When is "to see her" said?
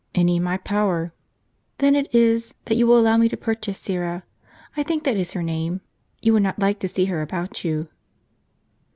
6.79-7.21